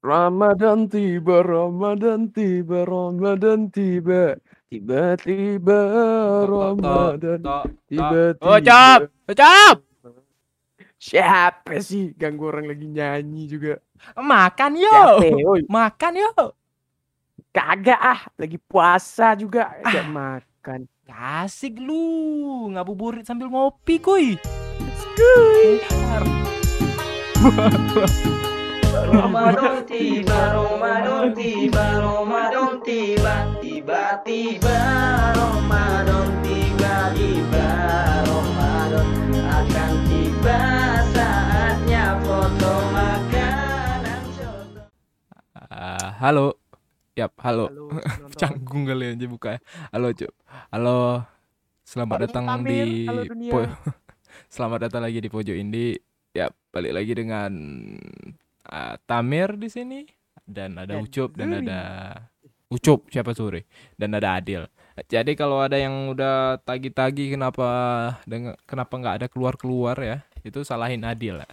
[0.00, 4.40] Ramadan tiba, Ramadan tiba, Ramadan tiba.
[4.72, 5.80] Tiba-tiba
[6.48, 7.44] Ramadan.
[7.84, 8.40] Tiba-tiba.
[8.40, 9.12] Oh, cap!
[9.36, 9.76] Cap!
[10.96, 13.76] Siapa sih ganggu orang lagi nyanyi juga?
[14.16, 15.20] Makan yo.
[15.68, 16.32] Makan yo.
[17.52, 19.90] Kagak ah, lagi puasa juga Ah.
[19.90, 20.80] gak makan.
[21.10, 24.38] Asik lu, ngabuburit sambil ngopi kuy.
[29.10, 34.78] Ramadan tiba, Ramadan tiba, Ramadan tiba, tiba-tiba
[35.34, 37.68] Ramadan tiba, tiba
[38.22, 40.58] Ramadan akan tiba
[41.10, 44.82] saatnya foto makanan coba.
[45.58, 46.54] Ah, halo.
[47.18, 47.66] Yap, halo.
[47.66, 47.84] Halo.
[48.40, 49.58] Canggung kali aja buka.
[49.58, 49.60] ya.
[49.90, 50.32] Halo, Cuk.
[50.70, 51.26] Halo.
[51.82, 52.70] Selamat Halo, datang Tamir.
[52.70, 53.52] di Halo, dunia.
[54.54, 55.98] Selamat datang lagi di Pojok Indi.
[56.30, 57.50] Ya, balik lagi dengan
[59.10, 60.06] Tamir di sini
[60.46, 61.80] dan ada Dan Ucup dan ada
[62.70, 63.66] Ucup siapa sore
[63.98, 64.70] dan ada Adil.
[65.10, 67.66] Jadi kalau ada yang udah tagi-tagi kenapa
[68.22, 71.42] dengan kenapa nggak ada keluar-keluar ya, itu salahin Adil.
[71.42, 71.50] ya.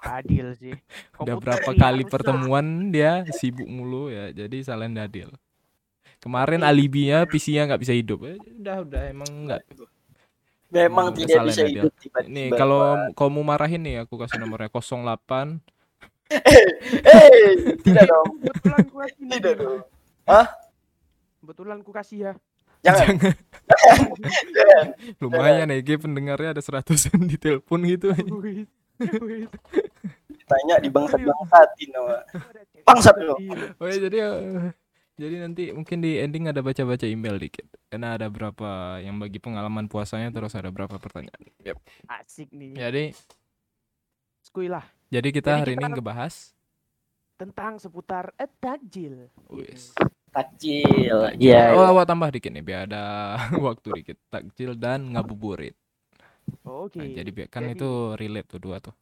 [0.00, 0.72] Adil sih.
[1.22, 5.28] Udah berapa nih, kali pertemuan dia sibuk mulu ya, jadi salahin Adil.
[6.20, 8.24] Kemarin alibinya PC-nya nggak bisa hidup.
[8.28, 9.60] Eh, Udah udah emang nggak.
[10.72, 11.88] Memang tidak bisa Adil.
[11.88, 12.32] hidup tiba-tiba.
[12.32, 15.60] Nih kalau kau mau marahin nih aku kasih nomornya 08
[16.30, 18.38] Eh, tidak dong.
[18.38, 19.26] Kebetulan ku kasih.
[19.26, 19.82] Tidak dong.
[20.30, 20.46] Hah?
[21.42, 22.32] Kebetulan ku kasih ya.
[22.80, 23.16] Jangan.
[24.56, 24.86] Jangan.
[25.20, 28.08] lumayan ya pendengarnya ada seratusan di telepon gitu.
[30.50, 32.24] Tanya di bangsat-bangsatin nama.
[32.88, 33.36] Bangsat lu.
[33.76, 34.72] Oh ya jadi eh,
[35.20, 37.68] jadi nanti mungkin di ending ada baca-baca email dikit.
[37.92, 41.52] Karena ada berapa yang bagi pengalaman puasanya terus ada berapa pertanyaan.
[41.60, 41.76] Yap.
[42.08, 42.80] Asik nih.
[42.80, 43.04] Jadi
[44.40, 46.34] Skuy lah jadi kita Jadi hari kita- ini ngebahas
[47.34, 49.26] tentang seputar eh, takjil.
[49.48, 49.90] wis.
[50.28, 51.34] Takjil.
[51.36, 51.74] Iya.
[51.74, 53.34] Oh, awak tambah dikit nih biar ada
[53.66, 54.16] waktu dikit.
[54.28, 55.74] Takjil dan ngabuburit.
[56.62, 56.96] Oke.
[56.96, 58.94] Nah, jadi kan Jadi- itu relate tuh dua tuh.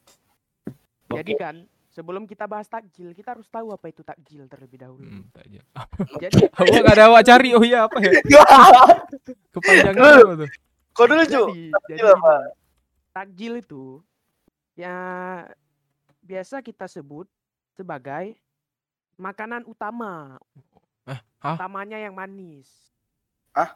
[1.09, 1.57] Jadi kan
[1.89, 5.01] sebelum kita bahas takjil, kita harus tahu apa itu takjil terlebih dahulu.
[5.03, 5.61] Hmm, takjil.
[6.23, 7.51] Jadi Awak gak ada awak cari.
[7.53, 8.13] Oh iya apa ya?
[9.51, 10.51] Kepanjangan apa tuh?
[10.91, 12.35] Kau dulu, jadi Takjil apa?
[13.11, 13.85] takjil itu
[14.75, 14.95] ya
[16.29, 17.25] biasa kita sebut
[17.73, 18.37] sebagai
[19.17, 20.37] makanan utama.
[21.09, 21.57] Eh, hah?
[21.57, 22.69] Utamanya yang manis.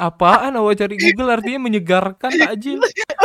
[0.00, 2.78] Apaan awak cari Google artinya menyegarkan takjil.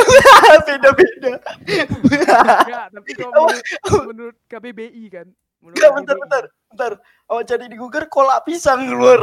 [0.67, 1.37] Beda-beda.
[1.65, 3.63] Enggak, tapi kalau menurut,
[4.09, 5.27] menurut KBBI kan.
[5.61, 6.23] Menurut Enggak, bentar, KBBI.
[6.25, 6.43] bentar.
[6.69, 6.93] Bentar.
[7.29, 9.21] Awak cari di Google kolak pisang keluar.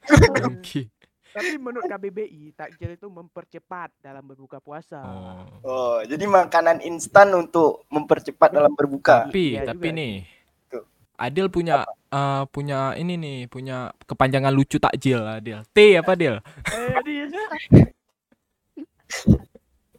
[0.48, 0.88] Oke.
[1.32, 5.00] Tapi menurut KBBI, takjil itu mempercepat dalam berbuka puasa.
[5.00, 5.44] Oh.
[5.64, 9.32] Oh, jadi makanan instan untuk mempercepat dalam berbuka.
[9.32, 9.96] Tapi Iya tapi juga.
[9.96, 10.14] nih
[10.68, 10.84] Tuh.
[11.16, 15.64] Adil punya eh, punya ini nih, punya kepanjangan lucu takjil Adil.
[15.72, 16.36] T apa Adil?
[16.68, 17.88] Eh,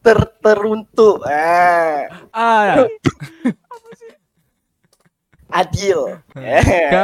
[0.03, 1.23] Ter teruntuk.
[1.23, 2.83] Ah, A,
[5.47, 6.19] adil.
[6.91, 6.95] K,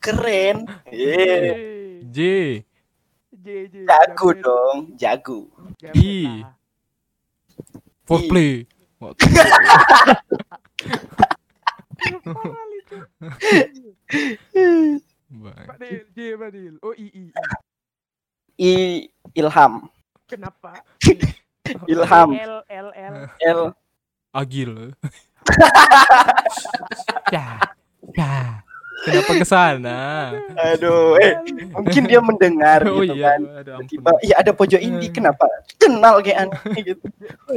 [0.00, 0.64] keren.
[0.88, 2.18] Eh, J,
[3.42, 3.76] J, J.
[3.90, 5.50] jago dong, jago.
[5.98, 6.46] I.
[8.06, 8.66] foreplay.
[9.02, 9.14] Wah,
[12.22, 12.98] Parah, Lico.
[15.42, 15.66] bang.
[15.66, 16.74] Pak Dil, J Pak Dil.
[16.82, 17.42] Oh, I, I, I.
[18.62, 18.72] I
[19.34, 19.90] ilham.
[20.30, 20.86] Kenapa?
[21.90, 22.30] Ilham.
[22.36, 23.14] L, L, L.
[23.42, 23.60] L
[24.32, 24.94] Agil.
[27.34, 27.58] ya,
[28.14, 28.62] ya.
[29.02, 29.98] Kenapa ke sana?
[30.54, 31.34] aduh, eh
[31.74, 33.40] mungkin dia mendengar Oh gitu iya, kan.
[33.58, 33.90] ada ampun.
[33.90, 35.44] Tiba, iya ada pojok indie kenapa?
[35.76, 37.06] Kenal kayak aneh gitu.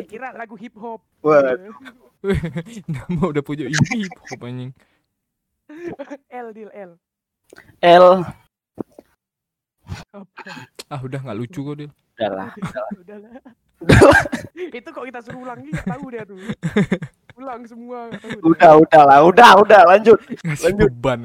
[0.09, 1.05] Kira lagu hip hop.
[1.21, 1.53] Wah.
[2.89, 4.73] Nama udah punya ini pop anjing.
[6.33, 6.91] L, Dil, L.
[7.81, 8.07] L?
[10.89, 11.91] Ah, udah nggak lucu kok, Dil.
[12.17, 12.49] udahlah.
[12.97, 13.31] Udahlah.
[14.73, 16.37] Itu kok kita suruh ulang nggak tahu dia tuh.
[17.35, 18.39] Ulang semua dia.
[18.39, 20.19] Udah, udahlah, udah, udah, lanjut.
[20.43, 20.89] Ngasih Lanjut.
[20.95, 21.19] beban.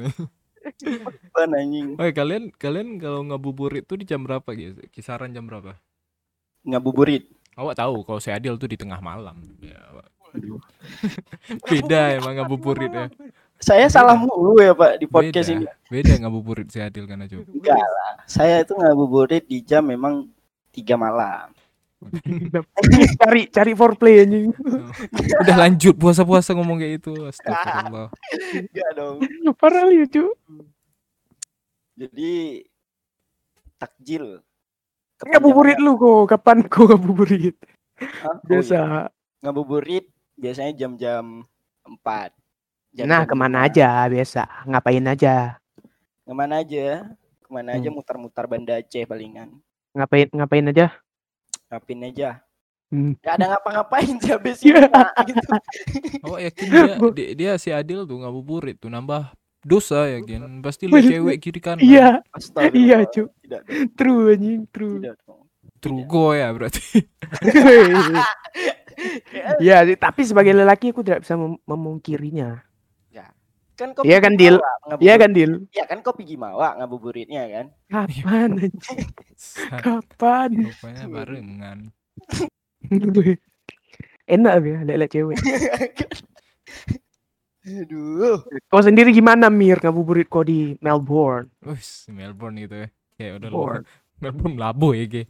[1.33, 1.97] Ban anjing.
[1.97, 4.77] Oke, kalian kalian kalau ngabuburit tuh di jam berapa gitu?
[4.93, 5.73] Kisaran jam berapa?
[6.67, 7.25] Ngabuburit.
[7.57, 9.41] Awak tahu kalau saya Adil tuh di tengah malam.
[9.59, 9.79] Ya.
[11.71, 13.07] Beda emang ngabuburit ya.
[13.61, 15.57] Saya salah mulu ya, Pak, di podcast Beda.
[15.59, 15.65] ini.
[15.91, 17.37] Beda ngabuburit saya Adil kan aja.
[17.41, 18.11] Enggak lah.
[18.25, 20.29] Saya itu ngabuburit di jam memang
[20.71, 21.51] tiga malam.
[23.21, 24.49] Cari cari foreplay anjing.
[25.41, 27.13] Udah lanjut puasa-puasa ngomong kayak itu.
[27.23, 28.09] Astagfirullah.
[28.57, 29.17] Enggak dong.
[29.55, 30.33] Parah lucu.
[31.93, 32.65] Jadi
[33.77, 34.41] takjil.
[35.21, 37.53] Ngabuburit lu kok, kapan kok ngabuburit?
[38.01, 38.33] Hah?
[38.33, 38.73] Oh, Biasa.
[38.73, 39.01] iya.
[39.41, 41.45] ngabuburit biasanya jam-jam
[41.85, 42.33] 4.
[42.91, 44.65] Jam Nah, ke mana aja biasa?
[44.65, 45.61] Ngapain aja?
[46.25, 47.05] Ke mana aja?
[47.37, 47.97] Ke mana aja Hmm.
[47.97, 49.61] mutar-mutar Banda Aceh palingan.
[49.93, 50.89] Ngapain ngapain aja?
[51.71, 52.29] Ngapain aja?
[52.91, 53.15] Hmm.
[53.23, 54.75] Gak ada ngapa-ngapain sih habis itu.
[54.75, 55.39] gitu.
[56.27, 59.31] Oh yakin dia, dia, dia si Adil tuh ngabuburit tuh nambah
[59.63, 60.59] dosa ya Gen.
[60.59, 61.79] Pasti lihat cewek kiri kanan.
[61.79, 62.19] Iya.
[62.75, 63.31] Iya, Cuk.
[63.47, 63.63] Dong.
[63.95, 64.99] true anjing, true.
[64.99, 65.15] Tidak.
[65.81, 66.83] True go ya berarti.
[69.57, 72.61] Iya, sih, tapi sebagai lelaki aku tidak bisa mem- memungkirinya.
[73.81, 74.61] Kan kau Iya kan, Dil?
[74.61, 75.01] Mawa ngabuburit.
[75.01, 75.51] Iya kan, Dil?
[75.73, 77.65] Iya kan kau pergi mawa ngabuburitnya kan?
[77.89, 78.49] Kapan?
[79.89, 80.49] Kapan?
[80.69, 81.89] Rupanya barengan.
[84.37, 85.41] Enak ya, lihat cewek.
[87.81, 88.45] Aduh.
[88.69, 91.49] Kau sendiri gimana Mir ngabuburit kau di Melbourne?
[91.65, 92.87] Wih, si Melbourne gitu ya.
[93.17, 93.85] Kayak udah Melbourne.
[94.21, 95.25] Melbourne labo ya, Ge.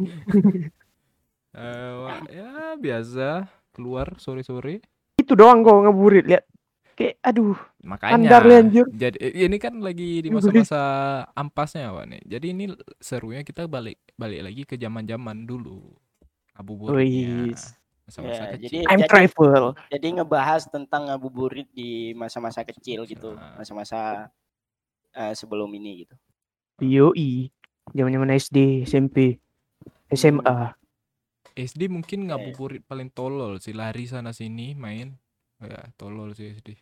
[1.55, 4.83] Eh, wah, ya biasa keluar sore-sore.
[5.15, 6.43] Itu doang kau ngabuburit lihat.
[6.91, 8.29] Kayak aduh, Makanya
[8.91, 9.17] jadi
[9.47, 10.81] ini kan lagi di masa-masa
[11.33, 12.21] ampasnya Pak nih.
[12.27, 12.65] Jadi ini
[12.99, 15.95] serunya kita balik balik lagi ke zaman-zaman dulu.
[16.55, 17.55] Ngabuburitnya.
[18.05, 18.83] Masa-masa Ya, kecil.
[18.83, 19.63] jadi- time travel.
[19.87, 23.55] Jadi ngebahas tentang ngabuburit di masa-masa kecil gitu, Ah.
[23.55, 24.27] masa-masa
[25.11, 26.15] eh, sebelum ini gitu.
[26.81, 27.51] Yoi.
[27.91, 29.39] Zaman-zaman SD, SMP,
[30.07, 30.71] SMA.
[31.51, 35.15] SD mungkin ngabuburit paling tolol sih lari sana sini main.
[35.61, 36.73] Ya, tolol sih SD.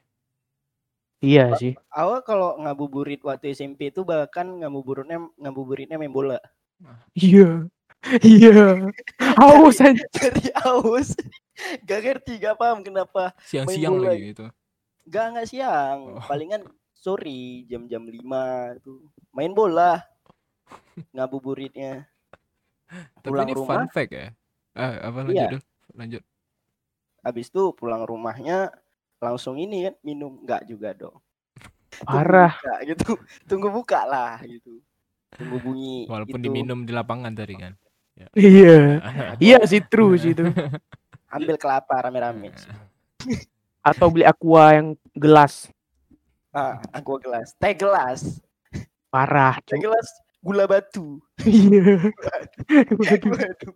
[1.19, 1.75] Iya sih.
[1.91, 6.39] Awal kalau ngabuburit waktu SMP itu bahkan ngabuburitnya ngabuburitnya main bola.
[7.11, 7.67] Iya.
[8.23, 8.87] Iya.
[9.35, 10.07] Haus anjing.
[10.15, 11.11] Dari aus.
[11.83, 13.35] Gak ngerti, gak paham kenapa.
[13.43, 14.47] Siang-siang lagi gitu.
[15.11, 16.23] Gak nggak siang, Oh.
[16.23, 16.63] palingan
[16.95, 19.03] sore jam-jam 5 itu
[19.35, 19.99] main bola.
[21.11, 22.07] Ngabuburitnya.
[23.19, 24.31] Tapi Pulang ini rumah, fun fact ya.
[24.79, 25.47] Eh, apa lanjut Iya.
[25.51, 25.61] dulu?
[25.99, 26.23] Lanjut.
[27.23, 28.71] Habis itu pulang rumahnya
[29.19, 31.17] langsung ini kan minum nggak juga dong.
[31.89, 32.53] Tunggu Parah.
[32.55, 33.09] buka gitu.
[33.49, 34.79] Tunggu buka lah gitu.
[35.35, 36.45] Tunggu bunyi Walaupun itu.
[36.49, 37.73] diminum di lapangan tadi kan.
[38.35, 38.99] Iya.
[39.39, 40.43] Iya sih true sih itu.
[41.35, 42.51] Ambil kelapa rame-rame.
[43.79, 45.71] Atau beli aqua yang gelas.
[46.51, 47.55] Ah, aku gelas.
[47.55, 48.43] Teh gelas.
[49.07, 49.55] Parah.
[49.63, 50.07] Teh gelas
[50.43, 51.23] gula batu.
[51.47, 52.11] Iya.
[52.91, 53.71] Waduh.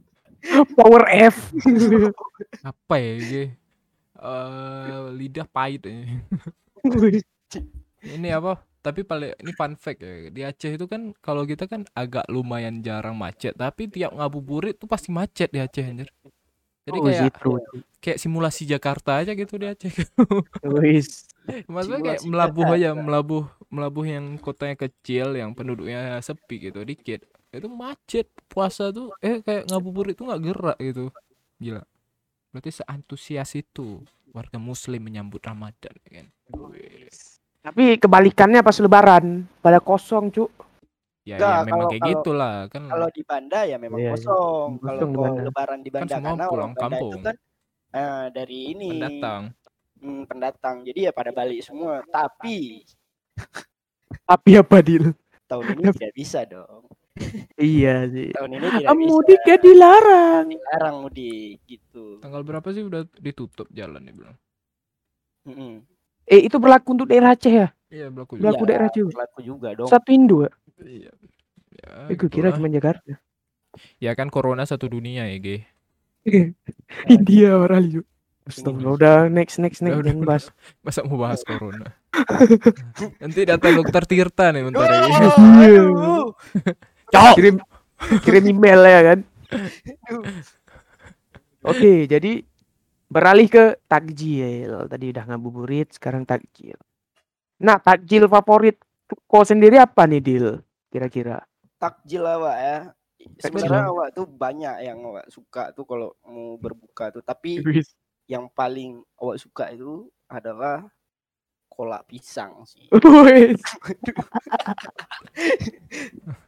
[0.75, 1.51] Power F.
[2.61, 3.45] apa ya Ge?
[4.13, 5.99] Eh, lidah pahit ya.
[8.03, 11.87] ini apa tapi paling ini fun fact ya di Aceh itu kan kalau kita kan
[11.95, 16.11] agak lumayan jarang macet tapi tiap ngabuburit tuh pasti macet di Aceh anjir
[16.83, 17.63] jadi Oh, kayak true.
[18.03, 19.87] kayak simulasi Jakarta aja gitu di Aceh
[21.71, 23.43] maksudnya kayak melabuh aja melabuh
[23.73, 29.65] melabuh yang kotanya kecil yang penduduknya sepi gitu dikit itu macet puasa tuh eh kayak
[29.67, 31.09] ngabuburit tuh nggak gerak gitu
[31.57, 31.81] gila
[32.49, 33.97] berarti seantusias itu
[34.29, 36.25] warga muslim menyambut Ramadan kan.
[37.63, 40.51] Tapi kebalikannya pas lebaran pada kosong, Cuk.
[41.23, 44.03] ya, Nggak, ya memang kalau- kayak kalau- gitulah kan Kalau di Banda ya memang Iya,
[44.03, 44.13] iya.
[44.13, 44.69] kosong.
[44.75, 45.41] Kalau Kosong di Banda.
[45.47, 47.11] lebaran di Banda semua karena pulang itu kampung.
[47.23, 47.35] kan
[47.93, 49.43] eh, dari ini pendatang
[49.97, 50.75] hmm, pendatang.
[50.83, 51.93] Jadi ya pada balik semua.
[52.03, 52.57] Tapi
[54.23, 55.11] Tapi apa, Dil?
[55.43, 56.87] tahun ini tidak bisa dong.
[57.55, 58.33] Iya sih.
[58.33, 59.05] Tahun ini tidak Ah, bisa.
[59.05, 60.45] mudik ya dilarang.
[60.49, 62.17] Dilarang mudik gitu.
[62.19, 64.37] tanggal berapa sih udah ditutup jalan nih bilang
[65.43, 65.83] Mm-mm.
[66.23, 67.67] Eh, itu berlaku untuk daerah Aceh ya?
[67.91, 69.11] iya berlaku Berlaku Iya, daerah juga.
[69.13, 69.89] Berlaku juga dong.
[69.91, 70.51] Satu Indo ya?
[70.81, 71.11] iya
[71.69, 73.19] ya, Eh, gue kira cuma Jakarta.
[73.99, 75.57] ya kan corona satu dunia ya Ge
[77.11, 78.01] India orang.
[78.43, 80.45] Astaga, udah next next next Udah, udah, bahas.
[80.81, 81.95] masa mau bahas corona
[83.17, 85.81] nanti datang dokter Tirta nih bentar ya Oh, Iya.
[85.81, 86.27] aduh.
[87.37, 87.55] Kirim
[88.19, 89.19] kirim email ya kan.
[91.63, 92.43] Oke, jadi
[93.07, 94.89] beralih ke takjil.
[94.89, 96.75] Tadi udah ngabuburit, sekarang takjil.
[97.61, 98.75] Nah, takjil favorit
[99.23, 100.47] kau sendiri apa nih, Dil?
[100.91, 101.39] Kira-kira?
[101.79, 102.77] Takjil awak ya.
[103.39, 107.23] Sebenarnya awak tuh banyak yang awak suka tuh kalau mau berbuka tuh.
[107.23, 107.63] Tapi
[108.33, 110.89] yang paling awak suka itu adalah
[111.69, 112.89] kolak pisang sih.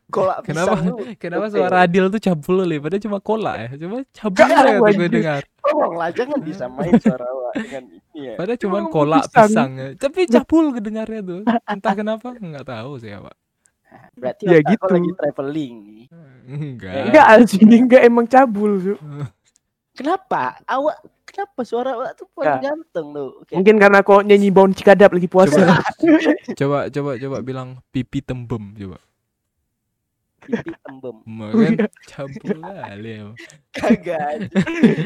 [0.05, 0.77] Kolak Kenapa?
[0.77, 2.77] pisang tuh Kenapa suara Adil tuh cabul li?
[2.77, 3.69] Padahal cuma kolak ya.
[3.81, 5.41] Cuma cabul ya tuh gue dengar.
[5.65, 8.33] tolonglah jangan disamain suara awak dengan ini ya.
[8.37, 9.49] Padahal cuma kolak pisang.
[9.49, 9.71] pisang.
[9.75, 9.87] ya.
[9.97, 11.41] Tapi cabul kedengarnya tuh.
[11.65, 13.35] Entah kenapa nggak tahu sih Pak.
[14.15, 14.85] Berarti Ya gitu.
[14.87, 16.05] lagi traveling nih.
[16.45, 16.93] Enggak.
[17.09, 17.25] Enggak,
[17.65, 18.99] enggak emang cabul, Cuk.
[19.97, 20.59] Kenapa?
[20.67, 20.97] Awak
[21.35, 23.43] kenapa suara awak tuh paling ganteng tuh?
[23.43, 25.83] Kayak Mungkin karena kau nyanyi Baun Cikadap lagi puasa.
[26.59, 28.97] Coba coba coba bilang pipi tembem coba.
[30.47, 31.15] pipi tembem.
[31.43, 33.27] Makan cabul kali ya.
[33.75, 34.47] Kagak.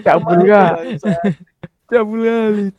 [0.06, 0.72] Enggak?
[0.78, 1.14] bangsa.
[1.90, 2.70] cabul kali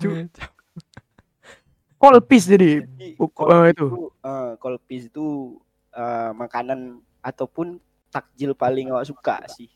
[2.00, 2.80] kolpis jadi
[3.20, 3.86] kolpis eh, itu.
[3.92, 5.26] itu eh, kolpis itu
[5.92, 7.76] eh, makanan ataupun
[8.08, 9.68] takjil paling awak suka sih.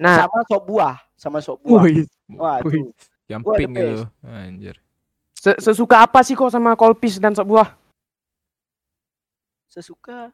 [0.00, 0.24] Nah.
[0.24, 1.82] Sama sop buah, sama sop buah.
[1.84, 2.92] wih, tuh.
[3.26, 4.76] yang pink gitu anjir.
[5.36, 7.72] Se- sesuka apa sih kok sama kolpis dan sop buah?
[9.68, 10.32] Sesuka.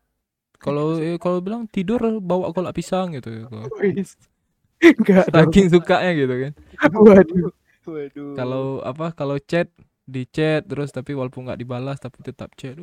[0.62, 5.50] kalau eh, kalau bilang tidur bawa kolak pisang gitu enggak dong.
[5.50, 6.52] saking sukanya gitu kan.
[6.94, 7.50] Waduh.
[7.82, 8.34] Waduh.
[8.38, 9.66] kalau apa kalau chat
[10.06, 12.78] di chat terus tapi walaupun nggak dibalas tapi tetap chat.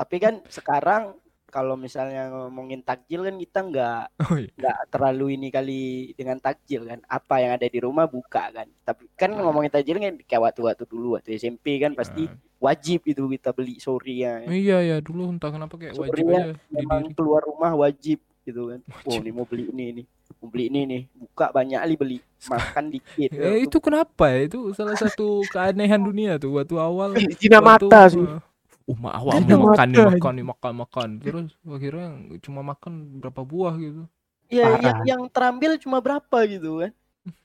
[0.00, 1.12] Tapi kan sekarang
[1.50, 4.50] kalau misalnya ngomongin takjil kan kita nggak oh iya.
[4.56, 5.82] nggak terlalu ini kali
[6.14, 7.02] dengan takjil kan.
[7.04, 8.70] Apa yang ada di rumah buka kan.
[8.86, 12.30] Tapi kan ngomongin takjil kan kayak waktu-waktu dulu waktu SMP kan pasti
[12.62, 14.46] wajib itu kita beli sore ya.
[14.46, 17.14] Iya ya dulu entah kenapa kayak wajib Sorenya aja di memang diri.
[17.18, 18.80] keluar rumah wajib gitu kan.
[18.86, 19.20] Oh Wajib.
[19.20, 20.02] ini mau beli ini ini.
[20.40, 22.18] Mau beli ini nih buka banyak kali beli.
[22.48, 23.30] Makan dikit.
[23.40, 24.48] Eh, itu kenapa ya?
[24.48, 27.12] Itu salah satu keanehan dunia tuh waktu awal.
[27.40, 28.49] Cina waktu, mata sih
[28.90, 31.08] Uh, ma- awak mau makan nih, makan nih, makan, makan.
[31.22, 32.08] Terus akhirnya
[32.42, 34.02] cuma makan berapa buah gitu.
[34.50, 34.82] ya Parah.
[34.82, 36.90] yang, yang terambil cuma berapa gitu kan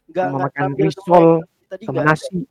[0.09, 1.25] nggak makan risol
[1.85, 2.49] sama nasi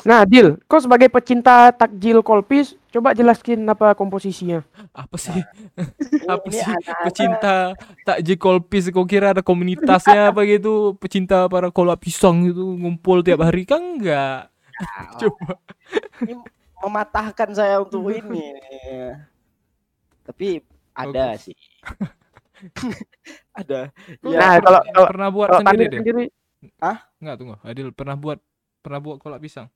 [0.00, 4.64] nah Dil kau sebagai pecinta takjil kolpis coba jelaskin apa komposisinya
[4.96, 5.44] Apa sih?
[6.30, 6.72] Apa ini sih?
[7.04, 10.96] Pecinta takjil kolpis kau kira ada komunitasnya apa gitu?
[10.96, 14.48] Pecinta para kolak pisang gitu ngumpul tiap hari kan enggak?
[14.80, 15.60] Ah, Coba.
[16.24, 16.32] ini
[16.84, 18.60] mematahkan saya untuk ini.
[20.24, 20.60] Tapi
[20.92, 21.56] ada sih.
[23.60, 23.90] ada.
[24.22, 26.00] Ya, nah kalau kalau pernah buat kalau sendiri deh?
[26.00, 26.24] sendiri
[27.20, 27.56] Enggak tunggu.
[27.64, 28.38] Adil pernah buat
[28.80, 29.68] pernah buat kolak pisang?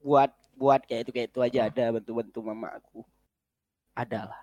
[0.00, 3.04] buat buat kayak itu kayak itu aja ada bentuk-bentuk mama aku.
[3.96, 4.42] Ada lah.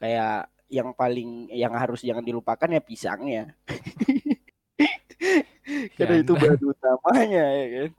[0.00, 3.56] Kayak yang paling yang harus jangan dilupakan ya pisangnya.
[5.96, 7.90] Karena Ya, itu baru utamanya ya kan.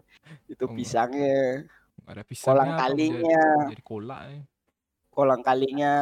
[0.45, 1.65] Itu Oh, pisangnya,
[2.05, 2.53] Ada pisangnya.
[2.53, 4.21] kolang kalinya, Jadi, jadi kolak.
[4.29, 4.41] ya.
[5.15, 5.93] kolang kalinya.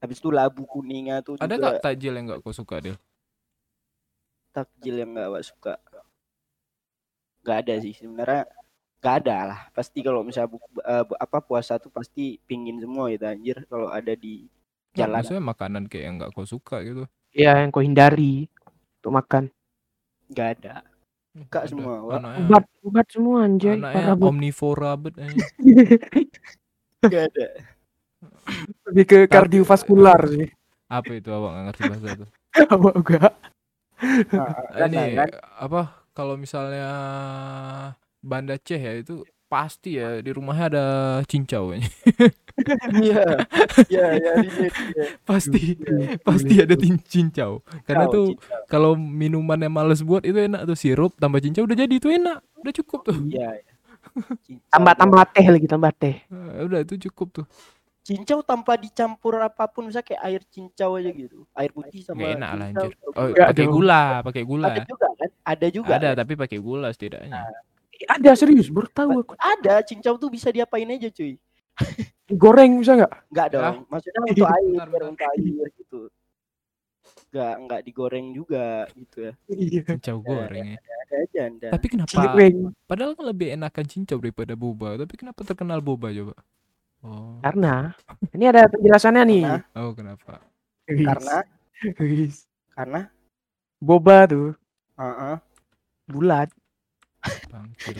[0.00, 2.96] Habis itu labu kuningnya tuh Ada juga nggak takjil yang nggak kau suka Dil?
[4.54, 5.74] takjil yang nggak awak suka
[7.42, 8.42] nggak ada sih sebenarnya
[9.02, 13.10] nggak ada lah pasti kalau misalnya bu, eh, bu- apa puasa tuh pasti pingin semua
[13.12, 14.46] gitu anjir kalau ada di
[14.94, 17.04] jalan maksudnya makanan kayak yang nggak kau suka gitu.
[17.34, 18.46] ya yang kau hindari
[19.02, 19.44] untuk makan
[20.30, 20.86] nggak ada
[21.34, 21.66] Ada.
[21.66, 22.14] semua, Wak.
[22.22, 25.34] Anaknya, obat obat semua anjay anaknya omnivora bet aja.
[27.02, 27.46] nggak ada
[28.86, 30.46] lebih ke kardiovaskular sih
[30.86, 32.26] Apa itu awak nggak ngerti bahasa itu?
[32.54, 33.32] apa enggak
[34.04, 35.28] Nah, ini kan?
[35.56, 35.80] apa
[36.12, 36.86] kalau misalnya
[38.20, 40.86] Banda Aceh ya itu pasti ya di rumahnya ada
[41.24, 41.72] cincau.
[43.00, 43.24] iya.
[43.88, 45.04] Iya iya iya, iya.
[45.22, 47.60] pasti Iya, pasti ada tin- cincau.
[47.84, 48.26] Karena Cincau, tuh
[48.66, 52.38] kalau minuman yang males buat itu enak tuh sirup tambah cincau udah jadi itu enak.
[52.60, 53.18] Udah cukup tuh.
[53.28, 53.72] Iya iya.
[54.72, 56.16] Tambah tambah teh lagi tambah teh.
[56.28, 57.46] Eh, udah itu cukup tuh.
[58.04, 61.48] Cincau tanpa dicampur apa pun misalnya kayak air cincau aja gitu.
[61.56, 62.92] Air putih sama nggak enak lah anjir.
[63.16, 63.46] Oh, gula.
[63.48, 64.66] pakai gula pakai gula.
[64.68, 65.30] Ada juga kan?
[65.40, 66.18] Ada juga ada kan?
[66.20, 67.48] tapi pakai gula setidaknya.
[68.04, 69.32] Ada serius baru tahu aku.
[69.40, 71.38] ada cincau tuh bisa diapain aja cuy
[72.26, 73.52] goreng bisa nggak Enggak Hah?
[73.52, 73.76] dong.
[73.86, 75.08] Maksudnya untuk air, Bentar, bentar.
[75.10, 75.42] untuk air
[75.74, 76.00] gitu.
[77.28, 79.32] Enggak, enggak digoreng juga gitu ya.
[79.50, 81.68] iya cincau goreng ya Ada aja Anda.
[81.68, 86.34] tapi kenapa goreng padahal kan lebih enakan cincau daripada boba tapi kenapa terkenal boba coba
[87.02, 87.90] oh karena
[88.38, 90.32] ini ada penjelasannya nih Karena- oh kenapa
[90.86, 91.36] Wis, Karena
[91.98, 92.36] wis.
[92.70, 93.00] karena
[93.76, 94.48] boba tuh
[94.94, 95.36] Heeh.
[96.06, 96.48] bulat
[97.50, 97.98] bang Cil.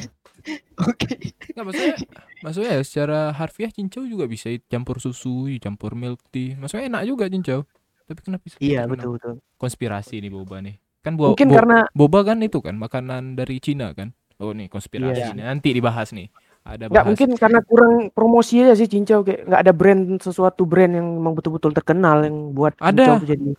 [1.54, 1.56] Oke.
[1.56, 1.94] Nggak maksudnya
[2.42, 6.58] maksudnya ya secara harfiah cincau juga bisa campur susu campur milk tea.
[6.58, 7.62] Maksudnya enak juga cincau.
[8.04, 9.38] Tapi kenapa bisa iya betul betul.
[9.56, 10.76] Konspirasi nih boba nih.
[11.00, 14.10] Kan bo mungkin bo- karena boba kan itu kan makanan dari Cina kan.
[14.42, 15.36] Oh nih konspirasi Iya.
[15.38, 15.44] nih.
[15.46, 16.26] Nanti dibahas nih.
[16.64, 20.64] Ada nggak bahas mungkin karena kurang promosi aja sih cincau kayak nggak ada brand sesuatu
[20.64, 23.20] brand yang memang betul-betul terkenal yang buat Ada.
[23.20, 23.50] cincau jadi.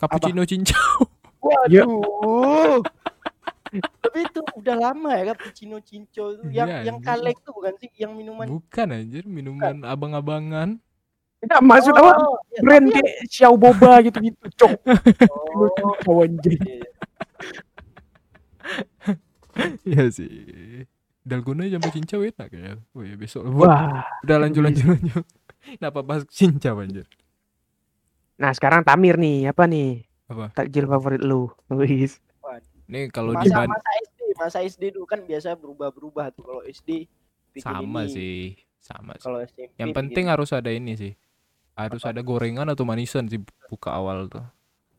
[0.00, 1.06] Cappuccino cincau.
[1.70, 1.86] Ya.
[1.88, 2.84] Waduh.
[4.10, 6.42] Tapi itu udah lama ya cappuccino cinco itu.
[6.50, 7.86] Yang Iya, yang kaleng tuh bukan sih?
[7.94, 10.82] Yang minuman bukan anjir minuman abang-abangan.
[11.38, 12.10] Nggak maksud apa?
[12.18, 14.72] Oh, ya, brand tapi kayak Xiao Boba gitu-gitu cok.
[14.82, 16.58] Yang- oh, cincau anjing.
[16.58, 16.88] iya, iya.
[19.86, 20.32] Iya sih.
[21.22, 22.74] Dalgona campur cincau enak ya.
[22.90, 24.02] Oh ya besok wah.
[24.26, 25.22] Udah lanjut lanjut lanjut.
[25.78, 27.06] Kenapa bahas cincau anjir?
[28.42, 29.54] Nah sekarang Tamir nih.
[29.54, 30.02] Apa nih?
[30.26, 30.50] Apa?
[30.50, 31.46] takjil favorit lu.
[31.70, 32.18] Wis
[32.90, 36.42] nih kalau masa, diban masa SD, masa SD dulu kan biasa berubah-berubah tuh.
[36.44, 37.06] Kalau SD
[37.62, 38.40] sama ini, sih
[38.82, 39.24] sama sih.
[39.24, 41.12] Kalau SMP yang penting harus ada ini sih.
[41.78, 44.44] Harus ada gorengan atau manisan sih buka awal tuh.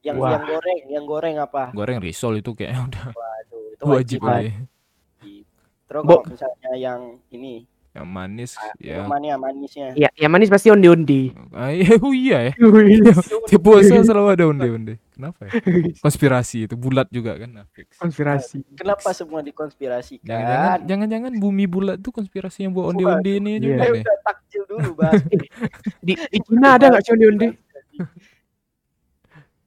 [0.02, 0.32] Yang Wah.
[0.34, 1.64] yang goreng, yang goreng apa?
[1.78, 4.26] goreng risol itu kayaknya udah Waduh, itu wajib wajib.
[4.26, 4.50] kali.
[5.86, 9.88] Terus kalau misalnya yang ini yang manis ya minumannya manisnya.
[9.94, 11.36] Ya, yang manis pasti onde-onde.
[11.52, 12.54] Ah, iya, oh iya ya
[13.52, 15.60] tiap puasa selalu ada onde-onde kenapa ya
[16.00, 18.00] konspirasi itu bulat juga kan nah, fix.
[18.00, 18.64] Konspirasi.
[18.74, 20.24] Kenapa semua dikonspirasikan?
[20.24, 23.60] jangan-jangan jangan-jangan bumi bulat tuh konspirasi yang buat onde-onde ini Iya.
[23.60, 25.22] juga Eh, nih udah takjil dulu bahas.
[26.00, 27.48] Di, di Cina ada nggak sih onde-onde?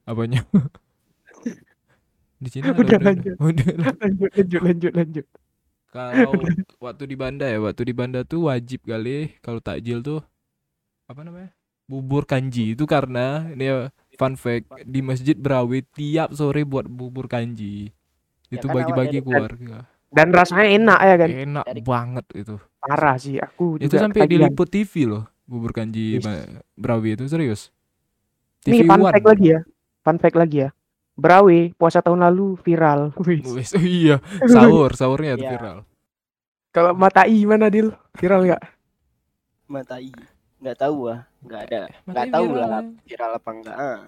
[0.05, 0.41] apanya
[2.35, 3.05] di Cina ada Udah, onde-onde.
[3.05, 3.35] lanjut.
[3.37, 3.65] Udah,
[4.01, 5.25] Lanjut, lanjut, lanjut, lanjut.
[5.95, 6.35] Kalau
[6.81, 10.19] waktu di Banda ya waktu di Banda tuh wajib kali kalau takjil tuh
[11.05, 13.77] apa namanya bubur kanji itu karena ini ya
[14.13, 17.95] fun fact di masjid Berawi tiap sore buat bubur kanji
[18.45, 21.29] Ya itu bagi-bagi keluarga Dan rasanya enak ya kan?
[21.31, 23.35] enak Dari- banget itu Parah sih.
[23.37, 24.47] Aku itu juga sampai ketagihan.
[24.47, 26.25] diliput TV loh bubur kanji Yes.
[26.73, 27.69] Berawi itu serius
[28.59, 29.59] TV fun One fact lagi ya.
[30.01, 30.69] Fun fact lagi ya.
[31.15, 33.15] Berawe puasa tahun lalu viral.
[33.17, 33.39] Wih.
[33.49, 34.19] Wes, oh iya
[34.51, 35.51] sahur sahurnya tuh Iya.
[35.55, 35.77] viral
[36.69, 37.95] Kalau Matai mana Dil?
[38.13, 38.63] Viral nggak?
[39.65, 40.11] Matai.
[40.55, 41.79] Nggak tahu ah, nggak ada.
[42.03, 42.67] Nggak tahu viral.
[42.67, 43.77] lah viral apa enggak.
[43.77, 43.99] Ah.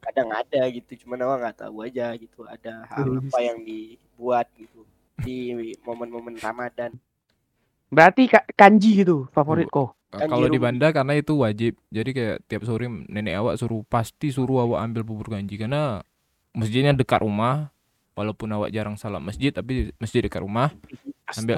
[0.00, 2.40] Kadang ada gitu, cuman awak nggak tahu aja gitu.
[2.44, 4.86] Ada hal apa yang dibuat gitu
[5.20, 6.94] di momen-momen Ramadan.
[7.88, 9.94] Berarti ka- kanji gitu favorit kok.
[10.08, 10.58] Kanji kalau di.
[10.58, 15.02] Banda karena itu wajib jadi kayak tiap sore nenek awak suruh pasti suruh awak ambil
[15.02, 15.98] bubur kanji karena
[16.54, 17.68] masjidnya dekat rumah
[18.14, 20.70] walaupun awak jarang salat masjid tapi masjid dekat rumah
[21.34, 21.56] Ambil.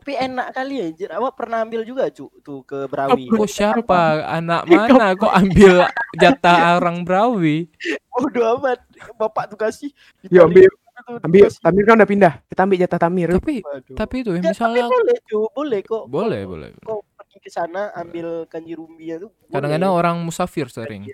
[0.00, 1.10] Tapi enak kali ya, Jir.
[1.12, 3.28] Awak pernah ambil juga cu tuh ke Berawi.
[3.28, 5.84] kok siapa anak mana kok ambil
[6.16, 7.68] jatah orang Brawi
[8.08, 8.80] Bodoh amat.
[9.14, 9.92] Bapak tuh kasih.
[10.26, 10.72] Ya, ambil.
[11.20, 11.52] Ambil.
[11.52, 12.34] Tamir kan udah pindah.
[12.44, 13.28] Kita ambil jatah Tamir.
[13.30, 13.96] tapi Waduh.
[13.96, 16.02] tapi itu ya Ya, misalnya tapi boleh cu, boleh kok.
[16.08, 19.30] boleh boleh Kok pergi ke sana ambil kanji rumbinya tuh.
[19.48, 21.12] kadang-kadang orang musafir sering Wah,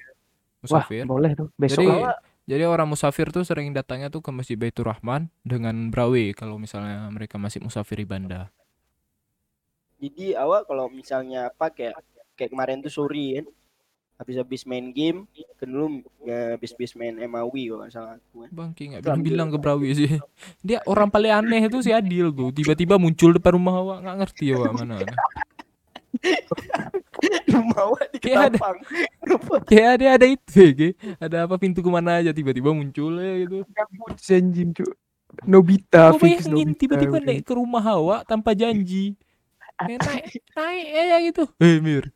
[0.86, 1.50] musafir boleh tuh.
[1.54, 1.90] Besok Jadi-.
[2.02, 6.62] Awak Jadi orang musafir tuh sering datangnya tuh ke Masjid Baitur Rahman dengan Brawi kalau
[6.62, 8.54] misalnya mereka masih musafir di Banda.
[9.98, 11.98] Jadi awak kalau misalnya apa kayak
[12.38, 13.46] kayak kemarin tuh sore kan
[14.16, 15.28] habis-habis main game
[15.60, 18.50] kan dulu ya, habis-habis main MAW kalau nggak salah aku kan.
[18.54, 19.16] Bang Ki nggak Itu ambil.
[19.26, 20.08] bilang-bilang ke Brawi sih.
[20.66, 22.54] Dia orang paling aneh itu si Adil tuh.
[22.54, 24.96] Tiba-tiba muncul depan rumah awak nggak ngerti awak mana.
[27.48, 28.76] Rumah awak di Kayak ada- Ketapang.
[29.66, 30.88] Kayak ada ada itu ya, Ki.
[31.16, 33.58] Ada apa pintu ke mana aja tiba-tiba muncul ya gitu.
[33.68, 34.92] Gabut si anjing, Cuk.
[35.44, 39.16] Nobita, Kau fix bayangin Nobita, tiba-tiba naik ke rumah awak tanpa janji.
[39.76, 40.00] Naik
[40.54, 41.44] naik ya gitu.
[41.58, 42.08] Eh Mir.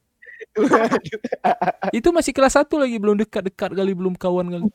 [1.93, 4.69] Itu masih kelas satu lagi belum dekat-dekat kali belum kawan kali.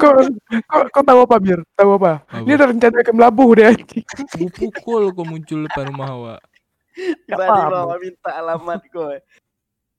[0.00, 0.32] kok,
[0.64, 1.60] kok, kok tahu apa, Bir?
[1.76, 2.24] Tahu apa?
[2.40, 2.56] Ini Apa?
[2.56, 4.00] ada rencana ke melabuh deh, anjing.
[4.48, 6.40] Pukul kau muncul depan rumah awak.
[6.98, 9.22] Tiba-tiba minta alamat kok.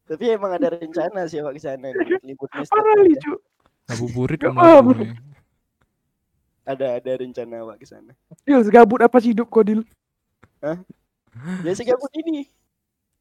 [0.10, 2.74] Tapi emang ada rencana sih ke sana nih, libur semester.
[2.76, 3.40] Parah nih, Cuk.
[3.90, 5.14] Ngabuburit lagi.
[6.66, 8.14] Ada ada rencana awak ke sana.
[8.46, 9.82] Dil, segabut apa sih hidup kau, Dil?
[11.64, 12.50] Ya segabut ini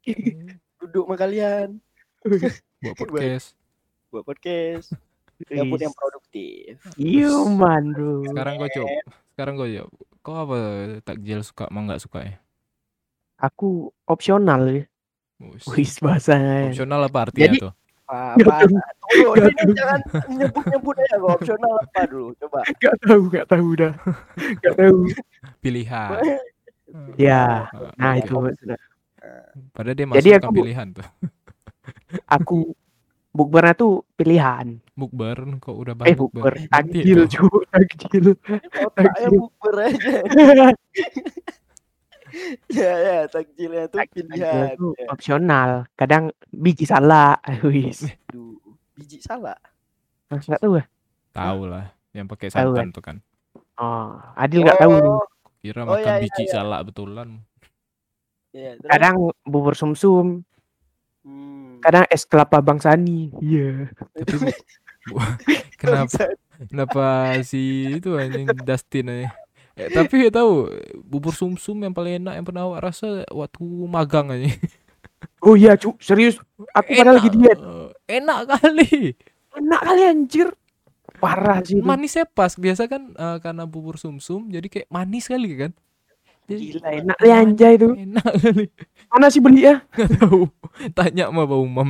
[0.80, 1.78] duduk sama kalian
[2.82, 3.54] buat podcast.
[4.10, 4.88] buat podcast.
[5.46, 6.82] Gabut yang produktif.
[6.98, 8.26] Human, bro.
[8.26, 8.90] Sekarang kau coba.
[9.32, 9.92] Sekarang kau jawab.
[10.26, 10.58] Kau apa
[11.06, 12.36] takjil suka mau nggak suka ya?
[13.38, 13.68] Aku
[14.05, 14.85] opsional ya.
[15.70, 15.98] Wis.
[15.98, 16.70] Bahasanya.
[16.70, 17.72] Opsional apa artinya Jadi- tuh?
[18.09, 18.64] Apa?
[18.64, 18.81] apa?
[19.05, 20.01] Tunggu, ini jangan
[20.33, 22.33] nyebut-nyebut aja kok opsional apa dulu.
[22.37, 22.61] Coba.
[22.74, 23.92] Gak tahu, gak tahu dah.
[24.59, 24.98] Gak tahu.
[25.61, 26.11] Pilihan.
[27.20, 28.81] Ya, Ah, Nah, itu maksudnya.
[29.77, 31.05] Padahal dia Jadi masukkan aku- pilihan tuh.
[32.40, 32.59] Aku
[33.29, 34.81] bukbernya tuh pilihan.
[34.96, 36.53] Bukber kok udah Eh, banyak bukber.
[36.64, 37.20] Nanti Takjil.
[37.29, 37.61] Cuk.
[37.68, 38.27] Takjil.
[38.81, 40.12] Otaknya bukber aja.
[42.79, 44.74] ya ya takjilnya tuh Takjil pilihan.
[44.74, 45.07] tuh Ya.
[45.09, 45.70] opsional.
[45.94, 47.37] Kadang biji salah.
[47.66, 48.07] Wis.
[48.31, 48.57] Aduh,
[48.92, 49.57] biji salah.
[50.29, 50.85] Enggak tahu ya?
[51.33, 51.87] Tahu lah.
[52.12, 53.16] Yang pakai Tahu, santan tuh kan.
[53.79, 55.12] Oh, Adil nggak tahu nih.
[55.12, 55.27] Oh,
[55.59, 56.53] Kira Oh, makan iya, iya, biji iya.
[56.53, 57.29] salak betulan.
[58.51, 58.90] iya, terus?
[58.90, 60.42] Kadang bubur sumsum,
[61.22, 61.79] Hmm.
[61.79, 63.29] kadang es kelapa Bang Sani.
[63.38, 63.90] Iya.
[64.16, 64.51] Tapi
[65.07, 65.20] bu-
[65.81, 66.33] kenapa
[66.64, 67.05] kenapa
[67.42, 67.61] si
[67.92, 69.29] itu anjing Dustin aja.
[69.78, 70.66] Eh, tapi ya tahu
[71.06, 74.50] bubur sumsum yang paling enak yang pernah awak rasa waktu magang aja.
[75.38, 76.02] Oh iya, Cuk.
[76.02, 76.38] Serius.
[76.74, 77.58] Aku padahal lagi diet.
[78.10, 79.14] Enak kali.
[79.54, 80.48] Enak kali anjir.
[81.22, 81.78] Parah sih.
[81.78, 82.58] Manisnya pas.
[82.58, 85.72] Biasa kan eh, karena bubur sumsum jadi kayak manis kali kan.
[86.48, 87.88] Jadi Gila, enak kali anjay itu.
[87.92, 88.66] enak kali.
[89.12, 89.84] Mana sih beli ya?
[89.94, 90.48] Gak tahu.
[90.96, 91.88] Tanya sama Bang Umam.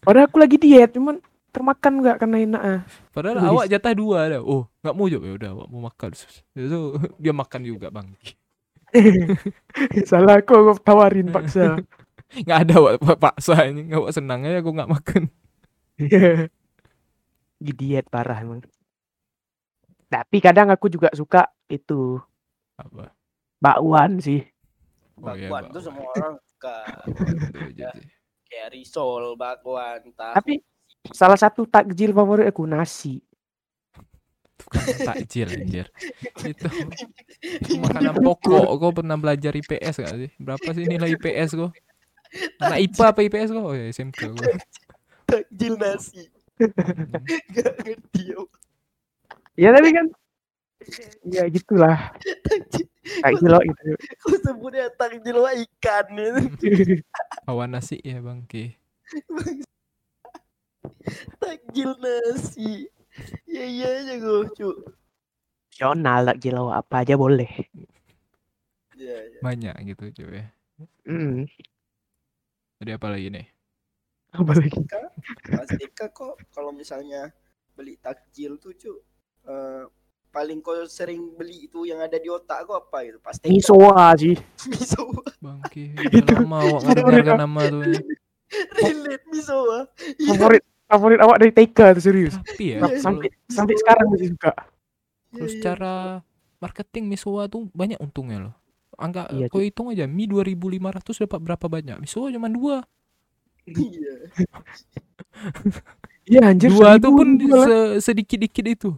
[0.00, 1.18] Padahal aku lagi diet, cuman
[1.56, 2.80] termakan nggak karena enak ah.
[3.10, 3.48] Padahal Wis.
[3.48, 4.38] awak jatah dua ada.
[4.44, 6.10] Oh, nggak mau juga ya udah awak mau makan.
[6.54, 6.78] Itu
[7.16, 8.08] dia makan juga bang.
[10.10, 11.80] Salah aku, aku tawarin paksa.
[12.46, 13.88] Nggak ada awak paksa ini.
[13.88, 15.22] Awak senang aja aku nggak makan.
[17.56, 18.60] Lagi diet parah emang.
[20.06, 22.18] Tapi kadang aku juga suka itu
[22.76, 23.10] Apa?
[23.58, 24.44] bakwan sih.
[25.16, 25.86] Oh iya, bakwan tuh bakwan.
[25.86, 26.76] semua orang suka
[27.74, 27.90] Ya.
[28.46, 30.54] kayak risol bakwan tahu Tapi
[31.12, 33.20] salah satu takjil favorit aku nasi.
[34.56, 35.86] Itu kan takjil anjir.
[36.50, 36.68] Itu
[37.42, 38.66] itu makanan pokok.
[38.80, 40.30] Kau pernah belajar IPS gak sih?
[40.40, 41.70] Berapa sih nilai IPS kau?
[42.64, 43.64] Anak IPA apa IPS kau?
[43.70, 44.56] Oh ya SMK gua.
[45.26, 48.22] takjil nasi gak ngerti
[49.58, 50.06] Ya tapi kan
[51.26, 52.14] ya gitulah
[53.24, 53.92] takjil loh gitu.
[54.22, 57.02] kau sebutnya takjil wah ikan itu
[57.48, 58.78] Hawa nasi ya bangke.
[61.40, 62.86] takjil nasi
[63.46, 64.70] ya iya aja gue cu
[65.76, 67.52] Opsional takjil lo apa aja boleh.
[68.96, 69.40] ya, ya.
[69.44, 70.46] Banyak gitu cuy ya.
[71.04, 71.44] Hmm.
[72.80, 73.46] Jadi apa lagi nih?
[74.32, 74.72] Apa lagi?
[75.52, 77.28] Mas Eka kok kalau misalnya
[77.76, 78.92] beli takjil tuh cu
[79.44, 79.84] eh,
[80.32, 84.36] paling kau sering beli itu yang ada di otak kau apa gitu pasti Misoa sih.
[84.72, 85.04] miso
[85.44, 85.92] Bangke.
[86.08, 86.24] Itu.
[86.32, 87.84] Udah lama awak nama tuh.
[88.80, 89.84] relate miso ah
[90.24, 92.34] Favorit favorit awak dari TK tuh serius.
[92.38, 94.52] Tapi ya Iya, Sampai kalau, sampai sekarang masih suka.
[95.34, 95.94] kalau secara
[96.62, 98.54] marketing Misoa tuh banyak untungnya loh.
[98.96, 102.00] Angka Iya, kau hitung aja Mi 2500 dapat berapa banyak?
[102.00, 102.80] Misoa cuma dua.
[103.66, 104.14] iya
[106.26, 106.70] Iya anjir.
[106.74, 108.90] Dua tuh pun se- sedikit-dikit itu.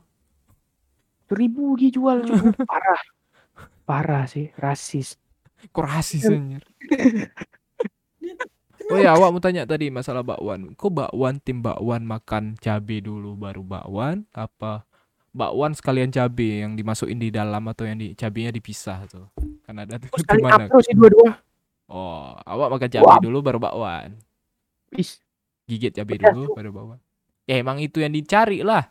[1.28, 2.36] seribu Gi jual cuy.
[2.70, 3.00] parah.
[3.84, 5.16] Parah sih, rasis.
[5.72, 6.62] Kok rasis anjir.
[8.88, 10.72] Oh ya, awak mau tanya tadi masalah bakwan.
[10.72, 14.88] Kok bakwan tim bakwan makan cabe dulu baru bakwan apa
[15.28, 19.28] bakwan sekalian cabe yang dimasukin di dalam atau yang di cabenya dipisah tuh?
[19.62, 20.64] Kan ada tuh kali gimana?
[20.66, 21.30] upload sih dua-dua.
[21.88, 24.16] Oh, awak makan cabe dulu baru bakwan.
[24.96, 25.20] Is,
[25.68, 26.98] Gigit cabe dulu baru bakwan.
[27.44, 28.88] Ya emang itu yang dicari lah.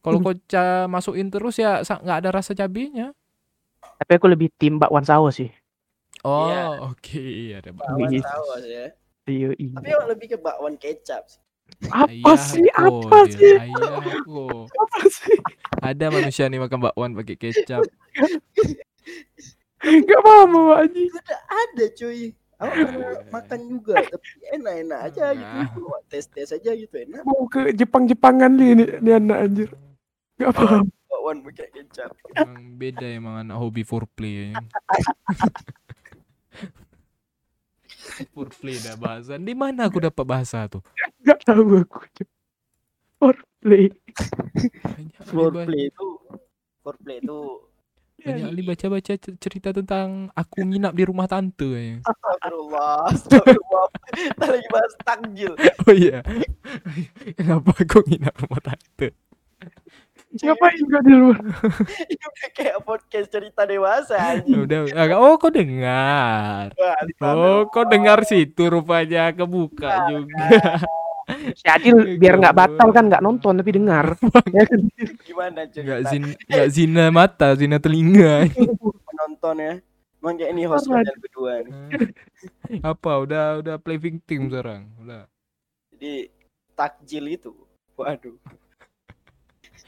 [0.00, 3.10] Kalau kau ca- masukin terus ya nggak ada rasa cabenya.
[3.80, 5.50] tapi aku lebih tim bakwan saus sih.
[6.22, 6.62] Oh, Iya.
[6.86, 8.92] oke, ada bakwan saus ya
[9.30, 9.74] Iya, iya.
[9.78, 11.38] tapi yang lebih ke bakwan kecap sih
[11.86, 12.66] Apa sih?
[12.74, 13.54] Ayahku, Apa dia, sih?
[13.62, 14.66] Ayahku.
[14.74, 15.38] Apa sih?
[15.78, 17.86] Ada manusia nih makan bakwan pakai kecap.
[19.80, 21.08] Gak paham Haji.
[21.08, 25.80] ada ada cuy Aku pernah makan juga tapi enak-enak aja gitu
[26.12, 29.68] tes-tes aja gitu enak Mau ke Jepang-Jepangan nih, nih, nih anak anjir.
[30.36, 30.84] Gak paham.
[31.08, 34.60] bakwan pakai kecap Emang beda emang anak hobi foreplay ya.
[38.34, 39.42] foreplay dah bahasan.
[39.46, 40.82] Di mana aku dapat bahasa tuh?
[41.22, 42.00] Gak tahu aku.
[43.20, 43.36] ba-
[45.28, 46.06] foreplay itu
[46.80, 47.38] foreplay itu
[48.20, 51.96] banyak kali baca-baca cerita tentang aku nginap di rumah tante ya.
[52.04, 53.86] Astagfirullah Astagfirullah
[54.36, 55.52] Kita lagi bahas takjil
[55.88, 56.20] Oh iya.
[57.40, 59.16] Kenapa aku nginap rumah tante?
[60.30, 61.42] Ngapain gak di luar?
[62.06, 66.70] Ini udah kayak podcast cerita dewasa anjing Udah, agak oh kau dengar.
[67.18, 70.46] Oh, kau dengar situ rupanya kebuka juga.
[71.58, 74.14] Si Adil biar nggak batal kan nggak nonton tapi dengar.
[74.54, 74.80] Ya kan?
[75.26, 78.46] Gimana Enggak cerita zin enggak zina mata, zina telinga.
[79.10, 79.74] penonton ya
[80.20, 81.72] Emang kayak ini host model kedua nih
[82.84, 84.86] Apa udah udah play victim sekarang?
[85.00, 85.26] Udah.
[85.90, 86.30] Jadi
[86.78, 87.50] takjil itu
[87.98, 88.38] Waduh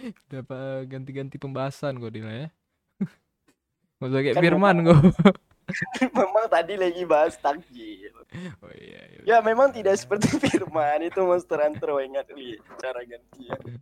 [0.01, 2.49] Udah apa ganti-ganti pembahasan kok Dila ya.
[4.03, 5.01] Usah kayak Kan Firman kok.
[6.19, 8.11] Memang tadi lagi bahas takjil
[8.61, 9.21] Oh iya, iya.
[9.23, 13.79] Ya memang tidak seperti Firman Itu Monster Hunter ingat li Cara gantian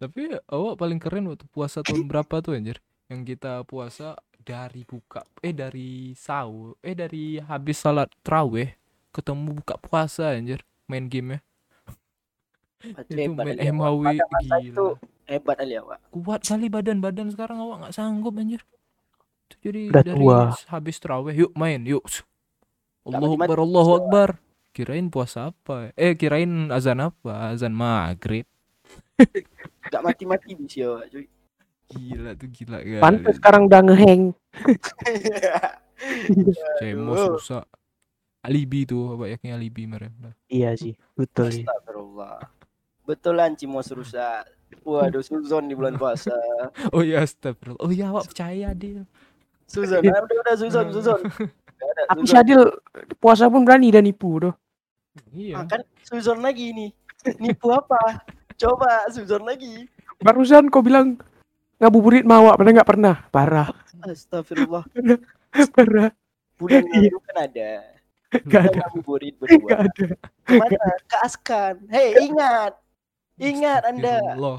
[0.00, 2.80] Tapi awak paling keren waktu puasa tahun berapa tuh anjir?
[3.12, 8.76] Yang kita puasa dari buka eh dari sahur eh dari habis salat traweh
[9.08, 11.40] ketemu buka puasa anjir main game ya
[13.08, 13.56] itu main.
[13.56, 16.00] MHW masa itu gila Hebat Ali awak.
[16.12, 18.60] Kuat kali badan-badan sekarang awak nggak sanggup anjir.
[19.48, 20.40] Itu jadi Udah dari tua.
[20.68, 22.04] habis traweh yuk main yuk.
[23.04, 24.00] Allahu mati-mati Akbar Allahu puasa.
[24.04, 24.28] Akbar.
[24.74, 25.76] Kirain puasa apa?
[25.94, 27.54] Eh kirain azan apa?
[27.54, 28.44] Azan maghrib.
[29.92, 31.26] Gak mati-mati bisa awak cuy.
[31.84, 34.22] Gila tuh gila Pantes kali sekarang udah ngeheng.
[36.80, 37.64] cemos rusak.
[38.44, 40.36] Alibi tuh apa yakin alibi mereka.
[40.52, 41.64] Iya sih, betul sih.
[41.64, 42.44] Astagfirullah.
[43.04, 44.48] Betulan Cimos rusak
[44.82, 46.34] Waduh Suzon di bulan puasa.
[46.94, 47.78] Oh iya astagfirullah.
[47.78, 49.06] Oh iya awak percaya dia
[49.64, 51.20] Suzon ah, udah udah Suzon Suzon.
[51.22, 52.40] Gak ada Tapi si Suzon.
[52.42, 52.60] Adil
[53.16, 54.54] puasa pun berani dan nipu doh.
[55.30, 55.62] iya.
[55.62, 56.90] Ah, kan Suzon lagi nih.
[57.38, 58.20] Nipu apa?
[58.54, 59.86] Coba Suzon lagi.
[60.18, 61.16] Barusan kau bilang
[61.78, 63.14] ngabuburit mawak padahal nggak pernah.
[63.28, 63.68] Parah,
[64.02, 64.84] Astagfirullah.
[65.74, 66.10] Parah.
[66.54, 67.10] Bulan Iya.
[67.10, 67.70] lalu kan ada.
[68.34, 70.06] Gak ada, ngabuburit gak berdua ada.
[70.42, 70.78] Ke mana?
[71.06, 71.74] Ke Askan.
[71.86, 72.74] Hei ingat
[73.36, 74.58] Ingat anda Astagfirullah.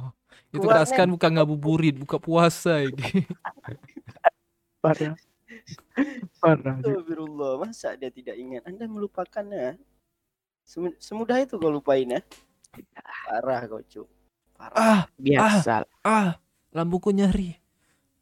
[0.52, 3.24] Itu Kuatnya- kan bukan ngabuburit, buka puasa iki.
[4.84, 5.16] Parah.
[6.40, 6.76] Parah.
[6.80, 8.64] Astagfirullah, masa dia tidak ingat?
[8.66, 9.80] Anda melupakannya.
[10.64, 12.22] Sem- semudah itu kau lupain ya.
[13.28, 14.08] Parah kau, Cuk.
[14.56, 14.76] Parah.
[14.76, 15.84] Ah, Biasa.
[16.02, 16.40] ah,
[16.72, 17.56] lambungku nyeri.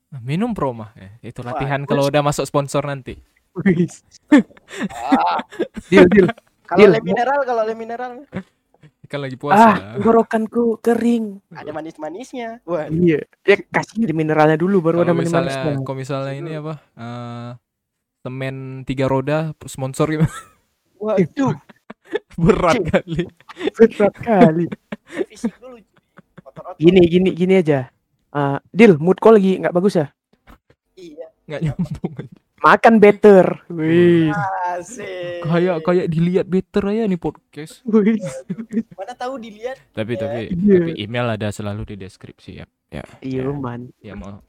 [0.10, 0.94] Ah, Minum proma.
[0.94, 3.18] Eh, itu Wah, latihan kalau udah masuk sponsor nanti.
[4.90, 5.38] Ah,
[5.94, 6.26] Deal, deal.
[6.66, 8.12] kalau le mineral, kalau le mineral
[9.14, 9.70] Kan lagi Ah, puasa.
[9.94, 11.38] tenggorokanku kering.
[11.54, 12.66] ada manis-manisnya.
[12.66, 13.22] Wah, Iya.
[13.46, 15.86] Ya kasih di mineralnya dulu baru ada Kalau misalnya, manis-manisnya.
[15.86, 16.74] kalau misalnya ini apa?
[16.98, 17.50] eh
[18.20, 20.26] semen tiga roda sponsor gitu.
[20.98, 21.54] waduh,
[22.42, 23.30] berat kali.
[23.76, 24.66] Berat kali.
[25.30, 25.78] fisik dulu.
[26.42, 26.82] Otot-otot.
[26.82, 27.94] Gini, gini, gini aja.
[28.34, 30.10] Eh, deal, mood kau lagi nggak bagus ya?
[30.96, 32.14] Iya, Nggak nyambung.
[32.64, 33.68] Makan better.
[33.68, 34.32] Wih.
[34.74, 35.44] asik.
[35.44, 37.84] kayak kayak dilihat better aja nih podcast.
[37.84, 38.18] Wih.
[38.96, 39.76] Mana tahu dilihat.
[39.92, 40.20] Tapi Ya.
[40.24, 40.80] tapi Iya.
[40.80, 42.66] tapi email ada selalu di deskripsi ya.
[42.88, 43.04] Ya.
[43.20, 43.82] Iya, ya, man.
[44.00, 44.40] ya mau.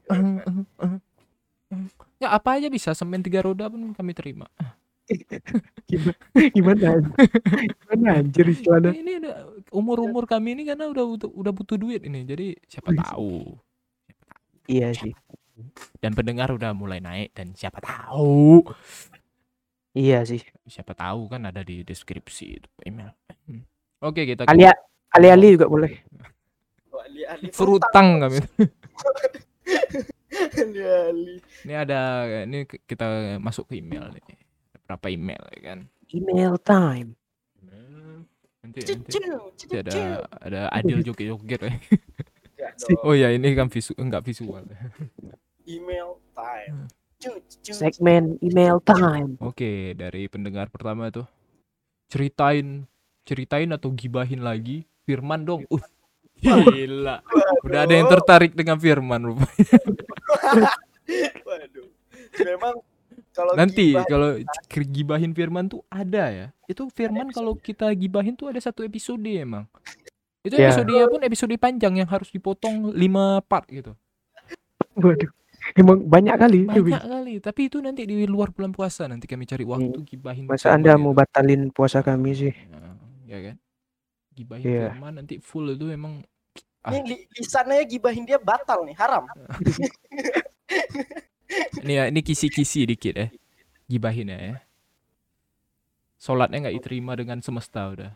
[2.23, 4.47] ya apa aja bisa semen tiga roda pun kami terima.
[5.91, 6.17] Gimana?
[6.55, 6.89] Gimana?
[7.61, 8.95] Gimana anjir istilahnya?
[8.95, 9.35] Ini udah
[9.75, 12.25] umur umur kami ini karena udah butuh, udah butuh duit ini.
[12.25, 13.59] Jadi siapa tahu.
[14.65, 15.13] Iya sih.
[16.03, 18.67] Dan pendengar udah mulai naik dan siapa tahu.
[19.95, 20.43] Iya sih.
[20.67, 23.15] Siapa tahu kan ada di deskripsi itu email.
[23.47, 23.63] Hmm.
[24.03, 24.67] Oke kita Ali
[25.15, 25.93] ali-ali juga boleh.
[26.91, 28.43] Ali-ali frutang kami.
[31.63, 34.25] Ini ada ini kita masuk ke email nih.
[34.85, 35.79] Berapa email ya kan?
[36.11, 37.15] Email time.
[38.65, 41.73] Nanti, nanti, ada ada adil joget-joget ya.
[42.57, 43.05] Enggak dong.
[43.05, 44.65] Oh ya ini kan visu enggak visual.
[45.65, 46.89] Email time.
[47.21, 47.41] Cuk.
[47.65, 49.41] Segmen email time.
[49.41, 51.25] Oke, dari pendengar pertama tuh.
[52.13, 52.85] Ceritain
[53.25, 55.65] ceritain atau gibahin lagi Firman dong.
[55.73, 55.81] Uh,
[56.41, 57.25] gila.
[57.65, 59.81] Udah ada yang tertarik dengan Firman rupanya.
[61.49, 61.89] Waduh.
[62.45, 62.75] Memang
[63.35, 64.37] kalau Nanti kalau
[64.71, 66.47] gibahin Firman tuh ada ya.
[66.69, 69.65] Itu Firman kalau kita gibahin tuh ada satu episode emang.
[70.45, 70.69] Itu Ya.
[70.69, 73.97] episodenya pun episode panjang yang harus dipotong 5 part gitu.
[75.01, 75.33] Waduh.
[75.73, 76.61] Emang banyak kali.
[76.69, 80.45] Banyak kali, tapi itu nanti di luar bulan puasa nanti kami cari waktu gibahin.
[80.45, 81.01] Masa Anda itu.
[81.01, 82.53] mau batalin puasa kami sih?
[82.53, 82.93] Ya,
[83.25, 83.57] ya kan?
[84.35, 84.87] Gibahin Iya.
[84.93, 86.21] Firman nanti full itu emang
[86.85, 86.93] ah.
[86.93, 89.25] Ini li- lisannya gibahin dia batal nih, haram.
[91.87, 93.27] ini ya, ini kisi-kisi dikit ya.
[93.89, 94.39] Gibahin ya.
[94.39, 94.57] ya.
[96.21, 98.13] Sholatnya nggak diterima dengan semesta udah.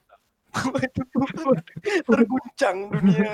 [2.08, 3.30] Terguncang dunia.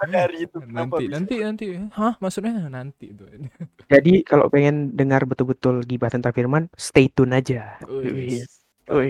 [0.00, 0.56] Pada hari itu.
[0.58, 1.14] kenapa nanti bisa.
[1.16, 3.24] nanti nanti hah maksudnya nanti itu
[3.92, 7.76] Jadi kalau pengen dengar betul-betul gibah tentang Firman, stay tune aja.
[7.84, 9.04] Oh,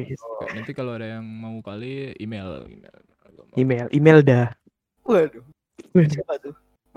[0.52, 2.94] nanti kalau ada yang mau kali email email
[3.52, 4.48] Email, email dah.
[5.04, 5.44] Waduh.
[5.92, 6.08] Waduh.
[6.08, 6.54] Siapa tuh?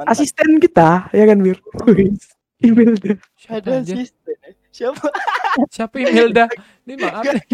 [0.08, 1.60] Asisten kita, ya kan Mir?
[1.88, 2.16] Wih.
[2.64, 3.18] Email dah.
[3.52, 4.36] Ada asisten.
[4.40, 4.65] ya?
[4.76, 5.08] Siapa?
[5.72, 6.52] siapa email dah
[6.84, 7.48] ini maaf nih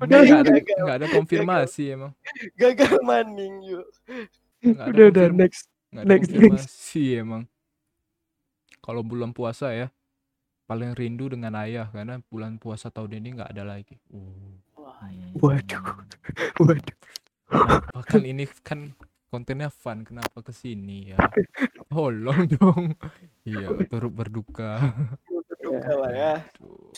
[0.00, 0.76] Udah, nggak ada gagal.
[0.80, 2.12] nggak ada konfirmasi emang
[2.56, 3.84] Gagal maning yuk.
[4.64, 5.68] Udah, udah, next.
[5.92, 7.42] ada next, konfirmasi emang
[8.80, 9.92] kalau bulan puasa ya
[10.64, 14.56] paling rindu dengan ayah karena bulan puasa tahun ini nggak ada lagi Hmm.
[15.36, 15.84] Waduh.
[16.58, 16.96] Waduh.
[17.92, 18.94] bahkan ini kan
[19.28, 21.18] kontennya fun kenapa ke sini ya
[21.92, 22.96] tolong dong
[23.42, 24.80] iya turut berduka
[25.72, 26.32] Duka lah ya.
[26.58, 26.92] Aduh.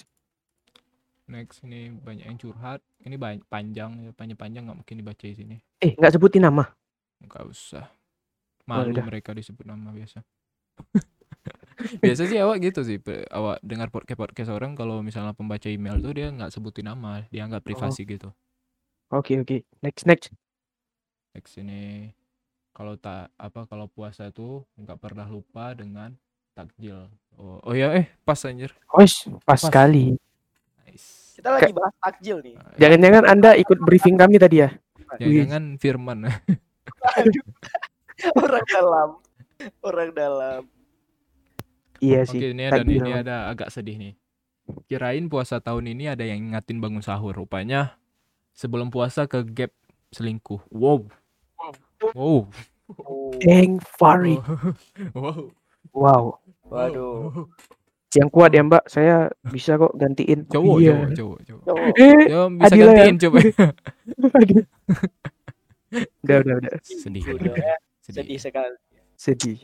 [1.24, 5.32] next ini banyak yang curhat ini banyak panjang ya panjang panjang nggak mungkin dibaca di
[5.32, 6.68] sini Eh, nggak sebutin nama.
[7.16, 7.88] nggak usah
[8.64, 9.00] malu udah.
[9.02, 10.20] mereka disebut nama biasa
[12.02, 16.12] biasa sih awak gitu sih awak dengar podcast podcast orang kalau misalnya pembaca email tuh
[16.12, 18.28] dia nggak sebutin nama dia anggap privasi gitu
[19.08, 19.62] Oke, oke.
[19.78, 20.32] Next, next.
[21.30, 22.10] next ini
[22.72, 26.16] kalau tak apa kalau puasa tuh nggak pernah lupa dengan
[26.54, 29.60] takjil oh, oh ya eh pas anjir Wes, pas Pas.
[29.66, 30.14] sekali.
[30.86, 32.54] nice Kita lagi bahas takjil nih.
[32.54, 34.70] Nah, Jangan-jangan Anda ikut briefing kami tadi ya?
[35.18, 36.30] jangan Firman
[37.20, 37.44] Aduh.
[38.42, 39.08] Orang dalam.
[39.82, 40.60] Orang dalam.
[42.02, 42.52] Iya Oke, sih.
[42.52, 44.14] ini ada nih, ini ada agak sedih nih.
[44.88, 47.36] Kirain puasa tahun ini ada yang ingatin bangun sahur.
[47.36, 47.96] Rupanya
[48.56, 49.72] sebelum puasa ke gap
[50.12, 50.60] selingkuh.
[50.72, 51.08] Wow.
[52.12, 52.48] Wow.
[53.40, 54.36] Dang Fari.
[55.12, 55.52] Wow.
[55.92, 56.24] Wow.
[56.66, 57.46] Waduh.
[58.14, 60.46] Yang kuat ya Mbak, saya bisa kok gantiin.
[60.46, 60.94] Cowok, Iya.
[60.94, 61.62] cowok, cowok, cowok.
[61.66, 61.86] Cowok.
[61.98, 62.94] Eh, Ya, bisa Adila ya.
[62.94, 63.38] gantiin coba.
[66.22, 66.72] udah, udah, udah.
[66.82, 67.22] Sedih.
[67.26, 67.76] Udah ya.
[68.00, 68.22] Sedih.
[68.22, 68.76] Sedih sekali.
[69.14, 69.58] Sedih.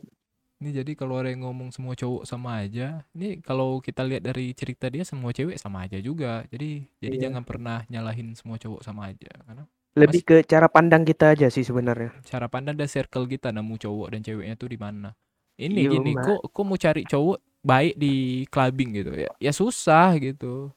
[0.60, 4.52] Ini jadi kalau ada yang ngomong semua cowok sama aja, ini kalau kita lihat dari
[4.52, 6.44] cerita dia semua cewek sama aja juga.
[6.52, 7.22] Jadi jadi Iya.
[7.30, 9.64] jangan pernah nyalahin semua cowok sama aja karena
[9.96, 12.12] Lebih ke cara pandang kita aja sih sebenarnya.
[12.22, 15.16] cara pandang dan circle kita nemu cowok dan ceweknya tuh di mana
[15.60, 18.14] ini Iya, gini kok kok mau cari cowok baik di
[18.48, 20.72] clubbing gitu ya ya susah gitu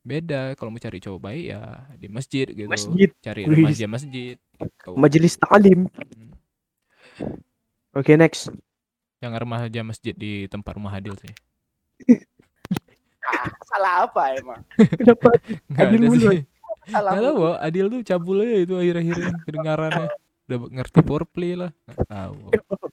[0.00, 1.60] beda kalau mau cari cowok baik ya
[1.94, 3.08] di masjid gitu Masjid.
[3.20, 4.90] cari remaja masjid gitu.
[4.96, 5.86] Majelis taklim.
[5.86, 6.32] Hmm.
[7.92, 8.48] Oke, next.
[9.20, 11.32] jangan remaja masjid di tempat rumah Adil sih
[13.20, 14.60] Ah, salah apa emang?
[14.74, 15.28] Kenapa?
[15.70, 16.28] nggak Adil mulu.
[16.88, 17.40] Salah tahu.
[17.60, 20.06] Adil tuh cabul aja itu akhir-akhirnya kedengarannya
[20.48, 22.36] udah ngerti foreplay lah nggak tahu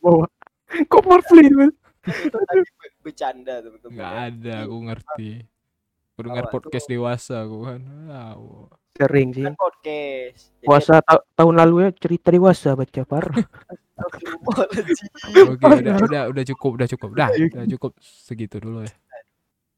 [0.03, 0.27] bawa?
[0.91, 1.71] Kok morflin?
[2.07, 3.93] Itu tadi be- bercanda teman-teman.
[3.93, 5.29] nggak ada aku ngerti
[6.11, 8.49] aku dengar Awak podcast tuh- dewasa aku kan tahu
[8.97, 9.45] Sering sih.
[9.45, 10.41] Kan podcast.
[10.57, 13.37] Jadi Puasa ta- tahun lalu ya cerita dewasa baca parah.
[13.93, 15.09] Astagfirullahaladzim.
[15.53, 18.93] Oke, udah, udah, udah cukup, udah cukup, dah, udah cukup segitu dulu ya.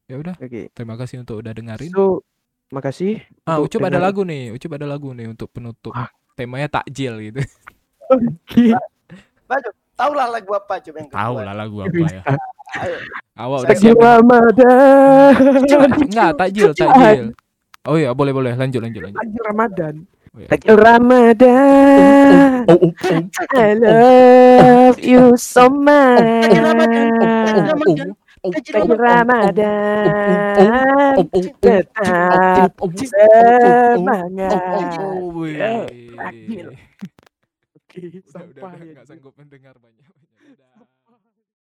[0.08, 0.72] Ya udah, Oke.
[0.72, 1.92] terima kasih untuk udah dengerin.
[1.92, 2.24] So,
[2.72, 3.20] makasih.
[3.44, 5.92] Ah, Ucup ada lagu nih, Ucup ada lagu nih untuk penutup.
[5.92, 6.08] Wah.
[6.40, 7.44] Temanya takjil gitu.
[10.00, 12.24] Tahu lah lagu apa coba yang Tahu lah lagu apa ya.
[13.36, 14.00] Awak udah siap.
[14.00, 15.36] Ramadan.
[16.08, 17.36] Enggak, takjil, takjil.
[17.84, 18.56] Oh iya, boleh, boleh.
[18.56, 19.20] Lanjut, lanjut, lanjut.
[19.20, 20.08] Takjil Ramadan.
[20.30, 20.48] Oh, iya.
[20.48, 22.64] Takjil Ramadan.
[22.70, 23.24] Oh, oh, oh.
[23.58, 26.48] I love you so much.
[26.48, 27.04] Takjil Ramadan.
[27.60, 28.16] Takjil Ramadan.
[28.40, 30.08] Oh, Takjil Takjil Ramadan.
[31.20, 34.96] oh, oh, Tetap oh, oh, semangat.
[35.04, 35.84] oh, oh.
[36.16, 36.72] Takjil.
[37.90, 38.94] Oke, Udah, udah, udah, ya.
[39.02, 40.06] nggak sanggup mendengar banyak.